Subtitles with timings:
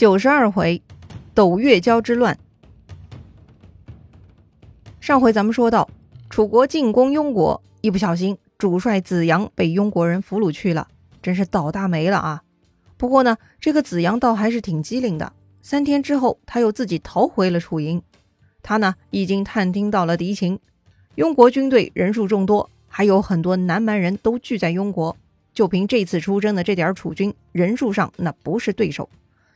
[0.00, 0.80] 九十二回，
[1.34, 2.38] 斗月交之乱。
[4.98, 5.90] 上回咱们说到，
[6.30, 10.88] 楚国进攻庸国，一不小心，主帅子阳被庸国人俘虏去了，
[11.20, 12.42] 真是倒大霉了啊！
[12.96, 18.02] 不过呢，这个子阳倒还是挺机灵的，三天之后，他又自己逃回了楚营。
[18.62, 20.58] 他呢，已经探听到了敌情，
[21.16, 25.14] 庸国军队人数众多，还有很多南蛮人都聚在庸国，
[25.52, 29.06] 就凭这次出征的这点楚军人数上，那不是对手。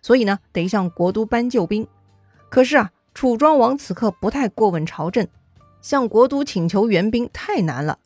[0.05, 1.89] 所以呢，得向国都搬救兵。
[2.51, 5.27] 可是啊，楚庄王此刻不太过问朝政，
[5.81, 7.99] 向国都请求援兵太难了。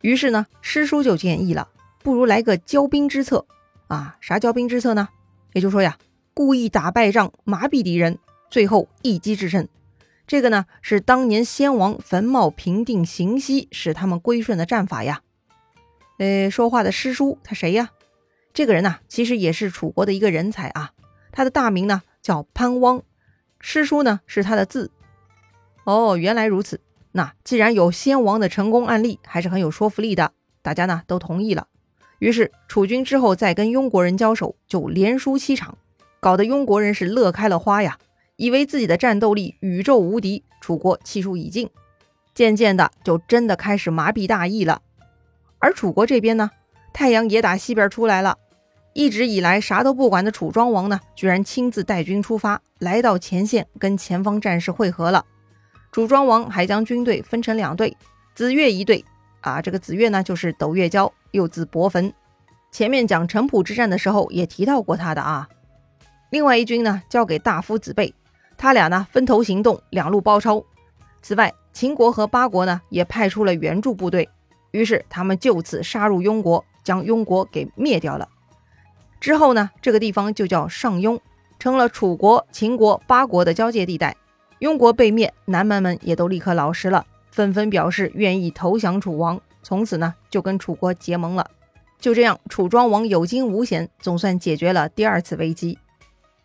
[0.00, 1.68] 于是呢，师叔就建议了，
[2.02, 3.46] 不如来个骄兵之策
[3.86, 4.16] 啊！
[4.20, 5.08] 啥骄兵之策呢？
[5.52, 5.96] 也就是说呀，
[6.34, 8.18] 故意打败仗，麻痹敌人，
[8.50, 9.68] 最后一击制胜。
[10.26, 15.20] 这个呢，是当年先王坟茂平定行西，使他们归顺的战法呀。
[16.18, 17.90] 呃，说话的师叔他谁呀？
[18.52, 20.90] 这个人呐，其实也是楚国的一个人才啊。
[21.36, 23.02] 他的大名呢叫潘汪，
[23.60, 24.90] 师叔呢是他的字。
[25.84, 26.80] 哦，原来如此。
[27.12, 31.66] 那既然有先王的成功案例，还是很有说服力的，大家呢都同意了。
[32.20, 35.76] 于是楚军之后再跟庸国人交手，就连输七场，
[36.20, 37.98] 搞得庸国人是乐开了花呀，
[38.36, 41.68] 以为自己的战斗力宇宙无敌，楚国气数已尽，
[42.34, 44.80] 渐渐的就真的开始麻痹大意了。
[45.58, 46.50] 而楚国这边呢，
[46.94, 48.38] 太阳也打西边出来了。
[48.96, 55.22] 一直以来啥都不管的楚庄王呢，居然亲自带军出发，来到前线跟前方战士会合了。
[55.92, 57.94] 楚庄王还将军队分成两队，
[58.34, 59.04] 子越一队
[59.42, 62.10] 啊，这个子越呢就是斗月交，又字伯坟。
[62.72, 65.46] 前面讲城濮之战的时候也提到过他的啊。
[66.30, 68.14] 另外一军呢交给大夫子贝，
[68.56, 70.64] 他俩呢分头行动，两路包抄。
[71.20, 74.26] 此外，秦国和八国呢也派出了援助部队，
[74.70, 78.26] 于是他们就此杀入庸国，将庸国给灭掉了。
[79.20, 81.18] 之后呢，这个地方就叫上庸，
[81.58, 84.16] 成了楚国、秦国、八国的交界地带。
[84.60, 91.50] 庸国被灭，南蛮们也都立刻老实了，纷纷表示愿意投降楚王，从此呢就跟楚国结盟了。
[91.98, 95.78] 就这样，楚庄王有惊无险，总算解决了第二次危机。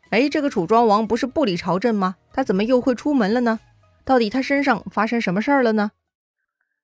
[0.10, 2.16] 哎，这个楚庄王不是不理朝政吗？
[2.34, 3.60] 他怎么又会出门了呢？
[4.04, 5.92] 到底他身上发生什么事儿了呢？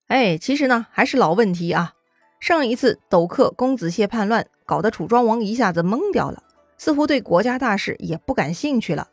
[0.08, 1.94] 哎，其实呢还是老问题啊。
[2.40, 4.48] 上一次斗克公子燮叛乱。
[4.68, 6.44] 搞得楚庄王一下子懵掉了，
[6.78, 9.08] 似乎对国家大事也不感兴趣了。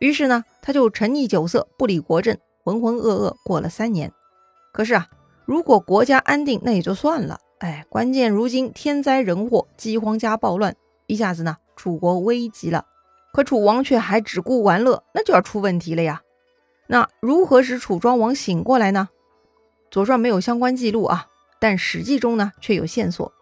[0.00, 4.12] 于是呢，他就沉溺酒色，不理国政，浑浑噩噩过了三年。
[4.72, 5.08] 可是啊，
[5.44, 7.38] 如果国家安定，那也就算了。
[7.58, 10.74] 哎，关键如今天灾人祸，饥荒加暴乱，
[11.06, 12.86] 一下子呢，楚国危急了。
[13.32, 16.22] 可楚王却还只顾玩乐，那就要出问题了呀。
[16.86, 19.08] 那如何使楚庄王醒过来呢？
[19.90, 21.26] 《左传》没有相关记录啊，
[21.60, 23.28] 但《史记》中呢却有线索。《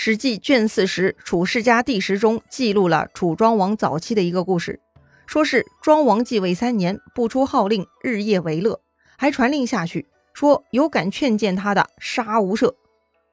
[0.00, 4.78] 史记》卷四十《楚世家第十》中记录了楚庄王早期的一个故事，
[5.26, 8.80] 说是庄王继位三年，不出号令，日夜为乐，
[9.16, 12.76] 还传令下去，说有敢劝谏他的，杀无赦。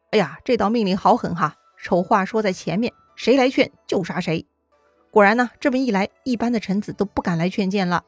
[0.09, 1.55] 哎呀，这道命令好狠哈！
[1.83, 4.47] 丑话说在前面，谁来劝就杀谁。
[5.11, 8.03] 果然呢，这么一来，一般的臣子都不敢来劝谏了。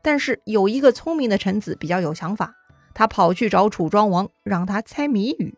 [0.00, 2.54] 但是有一个聪明的臣子比较有想法，
[2.94, 5.54] 他跑去找楚庄王，让他猜谜语。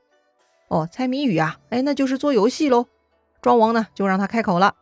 [0.71, 2.87] 哦，猜谜语啊，哎，那就是做游戏喽。
[3.43, 4.77] 庄王呢，就让他开口了。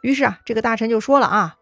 [0.00, 1.58] 于是啊，这个大臣就说了啊：“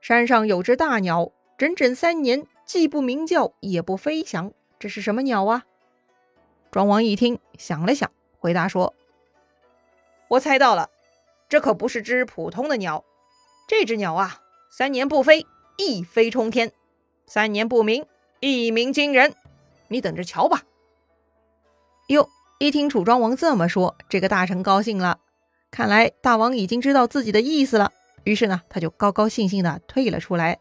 [0.00, 5.66] 山上有只大鸟，整整三年既不鸣叫，也不飞翔，这是什么鸟啊？”
[6.72, 8.94] 庄王一听，想了想，回答说
[10.28, 10.88] ：“我猜到了，
[11.50, 13.04] 这可不是只普通的鸟。
[13.68, 15.44] 这只鸟啊，三年不飞，
[15.76, 16.70] 一飞冲天；
[17.26, 18.06] 三年不鸣，
[18.40, 19.34] 一鸣惊人。
[19.88, 20.62] 你等着瞧吧。”
[22.08, 22.26] 哟。
[22.60, 25.20] 一听楚庄王这么说，这个大臣高兴了。
[25.70, 27.92] 看来大王已经知道自己的意思了。
[28.24, 30.58] 于是呢，他就高高兴兴地退了出来。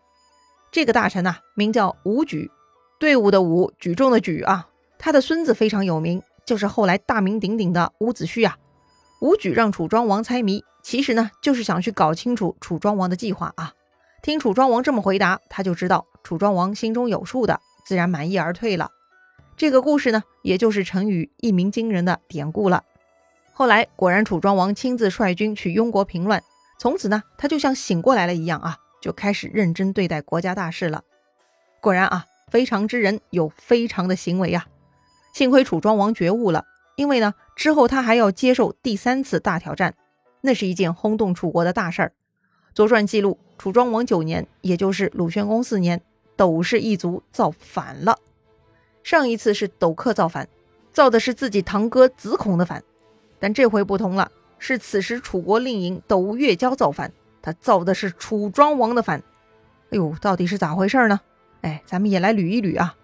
[0.71, 2.51] 这个大臣呐，名叫伍举，
[2.99, 4.69] 队伍的伍，举重的举啊。
[4.99, 8.55] 他的孙子非常有名，就是后来大名鼎鼎的伍子胥啊。
[9.21, 13.73] 伍举让楚庄王猜谜，其实呢，就是想去搞清楚楚庄王的计划啊。
[14.21, 18.91] 听楚庄王这么回答，他就知道楚庄王心中有数的，自然满意而退了。
[19.57, 22.83] 这个故事呢，也就是成语“一鸣惊人”的典故了。
[23.53, 26.43] 后来果然，楚庄王亲自率军去庸国平乱，
[26.77, 31.01] 从此呢，他就像醒过来了一样啊，就开始认真对待国家大事了。
[31.81, 34.67] 果然啊，非常之人有非常的行为呀。
[35.33, 36.63] 幸亏楚庄王觉悟了，
[36.95, 39.95] 因为呢，之后他还要接受第三次大挑战，
[40.41, 42.13] 那是一件轰动楚国的大事儿。
[42.75, 45.99] 左传记录，楚庄王九年，也就是鲁宣公四年，
[46.35, 48.19] 斗氏一族造反了。
[49.07, 50.49] 上一次是斗克造反，
[50.91, 52.83] 造的是自己堂哥子孔的反，
[53.39, 59.23] 但这回不同了，是此时楚国令尹斗月交造反，他造的是楚庄王的反。
[59.91, 61.21] 哎呦，到底是咋回事呢？
[61.61, 62.97] 哎，咱们也来捋一捋啊。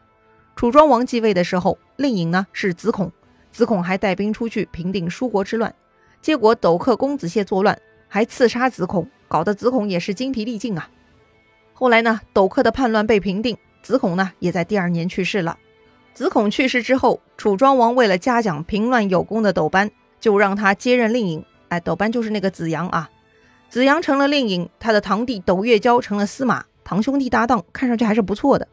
[0.58, 3.10] 楚庄王继位的时候，令尹呢是子孔，
[3.54, 5.74] 子孔还带兵出去平定舒国之乱，
[6.22, 10.90] 结果斗克公子燮作乱，还刺杀子孔，搞得子孔也是精疲力尽啊。
[11.74, 15.58] 后来呢，斗克的叛乱被平定，子孔呢也在第二年去世了。
[16.14, 19.90] 子孔去世之后，楚庄王为了嘉奖平乱有功的斗班，
[20.20, 21.44] 就让他接任令尹。
[21.70, 23.10] 哎，斗班就是那个子阳啊。
[23.70, 28.68] 子阳成了令尹，他的堂弟斗月娇成了司马，堂兄弟搭档，看上去还是不错的。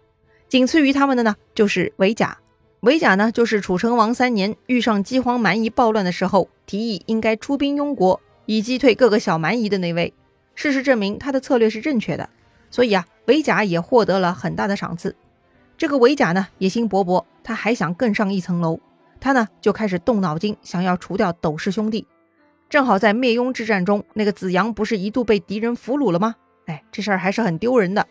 [0.48, 2.36] 仅次于他们的呢，就是韦甲。
[2.80, 10.12] 韦甲呢，就是楚成王三年遇上饥荒蛮夷暴乱的时候，提议应该出兵庸国，以击退各个小蛮夷的那位。
[10.54, 12.28] 事实证明，他的策略是正确的，
[12.70, 15.16] 所以啊，韦甲也获得了很大的赏赐。
[15.80, 18.78] 这个韦甲呢，野心勃勃，他还想更上一层楼。
[19.18, 22.06] 他呢，就开始动脑筋，想要除掉斗氏兄弟。
[22.68, 26.34] 正好在灭庸之战中，那个子阳不是一度被敌人俘虏了吗？
[26.66, 28.06] 哎，这事儿还是很丢人的。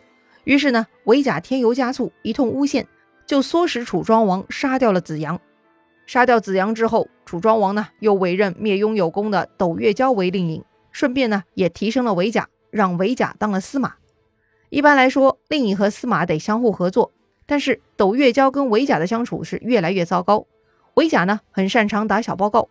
[0.46, 2.88] 于是呢，韦甲添油加醋，一通诬陷，
[3.28, 5.40] 就唆使楚庄王杀掉了子阳。
[6.08, 13.94] 杀掉子阳之后，楚庄王呢又委任灭庸有功的斗月娇为令尹，顺便呢也提升了韦甲，让韦甲当了司马。
[14.72, 17.12] 一般来说，令尹和司马得相互合作，
[17.50, 20.46] 但是斗月娇跟韦甲的相处是越来越糟糕。
[20.94, 22.70] 韦甲呢很擅长打小报告，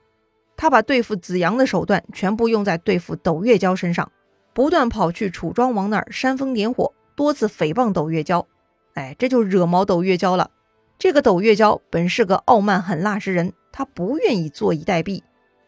[0.57, 4.13] 他把对付子阳的手段全部用在对付斗月娇身上，
[4.55, 6.93] 不断跑去楚庄王那儿煽风点火。
[7.17, 8.47] 多次诽谤斗月娇，
[8.95, 10.53] 哎，这就惹毛斗月娇了。
[10.97, 15.23] 这个斗月娇本是个傲慢狠辣之人，他不愿意坐以待毙。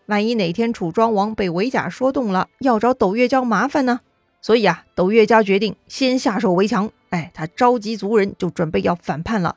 [0.07, 3.99] 万一哪天楚庄王被韦甲说动了，要找斗月娇麻烦呢？
[4.41, 6.93] 所以啊，斗月娇决定先下手为强。
[7.11, 9.57] 哎，他召集族人，就准备要反叛了。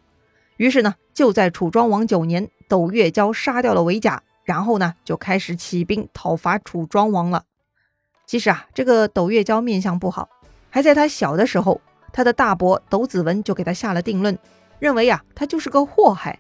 [0.58, 7.46] 于是呢，就在楚庄王九年，斗月娇杀掉了韦甲，然后呢，就开始起兵讨伐楚庄王了。
[8.26, 10.30] 其实啊，这个斗月娇面相不好。
[10.70, 11.80] 还在他小的时候，
[12.12, 14.38] 他的大伯斗子文就给他下了定论，
[14.80, 16.40] 认为呀，他就是个祸害。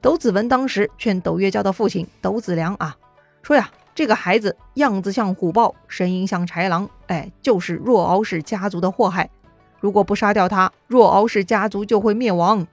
[0.00, 2.96] 斗子文当时劝斗月娇的父亲斗子良啊，
[3.42, 9.28] 说呀，这个孩子样子像虎豹，声音像豺狼，哎，就是若敖氏家族的祸害。
[9.84, 12.66] 如果不杀掉他，若敖氏家族就会灭亡。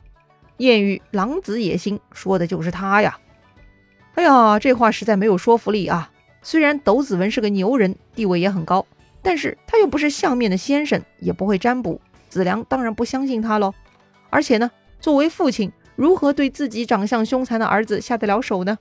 [0.59, 3.19] 谚语“狼子野心”说的就是他呀。
[4.15, 6.09] 哎呀，这话实在没有说服力啊。
[6.41, 8.87] 虽然斗子文是个牛人，地位也很高。
[9.21, 11.99] 但是他又不是相面的先生，也不会占卜，
[12.29, 13.73] 子良当然不相信他喽。
[14.29, 14.71] 而且呢，
[15.01, 18.77] 作为父亲，如何对自己长相凶残的儿子下得了手呢？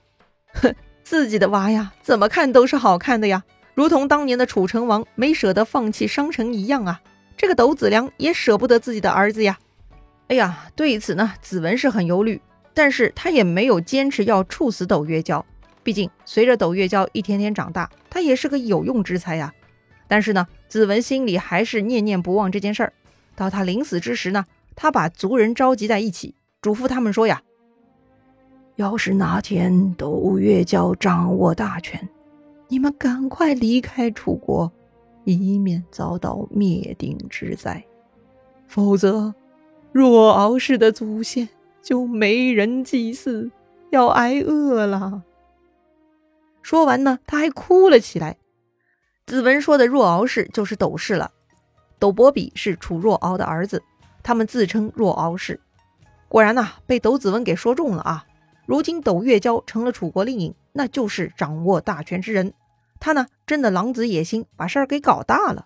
[0.53, 0.73] 哼，
[1.03, 3.43] 自己的娃呀，怎么看都是好看的呀，
[3.75, 7.01] 如同当年的楚成王没舍得放弃商城一样啊。
[7.35, 9.57] 这个斗子良也舍不得自己的儿子呀。
[10.27, 12.41] 哎呀，对此呢，子文是很忧虑，
[12.73, 15.45] 但是他也没有坚持要处死斗月娇，
[15.83, 19.53] 毕竟随着斗月娇一天天长大，他也是个有用之才呀。
[20.07, 22.93] 但是呢，子文心里还是念念不忘这件事儿。
[23.35, 24.45] 到他临死之时呢，
[24.75, 27.41] 他把族人召集在一起，嘱咐他们说呀
[28.75, 32.07] ：“要是哪天斗月娇掌握大权，
[32.67, 34.71] 你们赶快离开楚国，
[35.33, 37.83] 以免遭到灭顶之灾。
[38.67, 39.33] 否则，
[39.91, 41.49] 若敖氏的祖先
[41.81, 43.51] 就没人祭祀，
[43.89, 45.23] 要挨饿了。”
[46.63, 48.37] 说完呢，他还哭了起来。
[49.25, 51.31] 子文说的若敖氏就是斗氏了，
[51.99, 53.83] 斗伯比是楚若敖的儿子，
[54.23, 55.59] 他们自称若敖氏。
[56.27, 58.25] 果然呐，被斗子文给说中了啊！
[58.65, 62.53] 如今斗月娇成了楚国令尹，那就是掌握大权之人。
[62.99, 65.65] 他呢，真的狼子野心，把事儿给搞大了。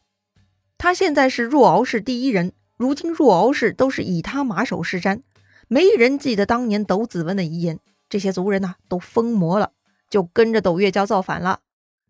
[0.75, 5.21] 他现在是若敖氏第一人，如今若敖氏都是以他马首是瞻，
[5.67, 7.79] 没人记得当年斗子文的遗言。
[8.09, 9.69] 这些族人呐，都疯魔了，
[10.09, 11.59] 就跟着斗月娇造反了。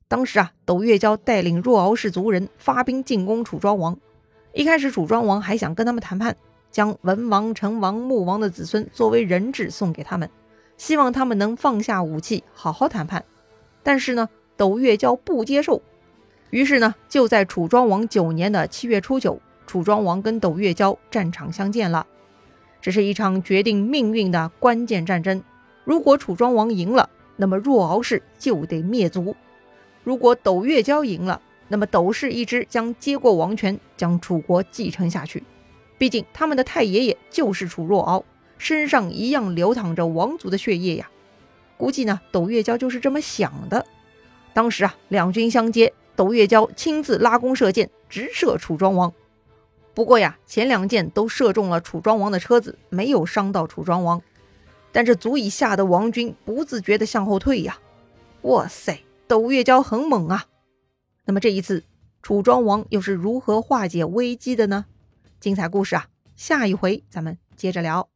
[0.08, 4.00] 当时啊，斗月娇带领若敖氏族人发兵进攻楚庄王。
[4.54, 6.38] 一开始，楚庄王还想跟他们谈判，
[6.72, 10.30] 将文王、成王、穆王的子孙作为人质送给他们，
[10.78, 13.26] 希望他们能放下武器，好好谈判。
[13.84, 15.82] 但是呢，斗月娇不接受。
[16.50, 22.06] 于是呢，就在楚庄王九年的七月初九，楚庄王跟斗月娇战场相见了。
[22.82, 25.44] 这是一场决定命运的关键战争。
[25.84, 29.36] 如果楚庄王赢了，那么若敖氏就得灭族。
[30.04, 35.44] 如果斗月娇赢了，那么斗氏一支将接过王权，将楚国继承下去。
[35.98, 38.24] 毕竟他们的太爷爷就是楚若敖，
[38.58, 41.10] 身上一样流淌着王族的血液呀。
[41.76, 43.86] 估计呢，斗月娇就是这么想的。
[44.56, 49.14] 当时啊，两军相接，斗月娇亲自拉弓射箭，直射楚庄王。
[49.94, 54.22] 不过呀，前两箭都射中了楚庄王的车子，没有伤到楚庄王。
[54.94, 57.80] 但这足以吓得王军不自觉地向后退呀！
[58.44, 59.02] 哇塞！
[59.28, 60.46] 斗月娇很猛啊，
[61.26, 61.84] 那么这一次，
[62.22, 64.86] 楚庄王又是如何化解危机的呢？
[65.42, 66.08] 精彩故事啊，
[66.38, 68.15] 下一回咱们接着聊。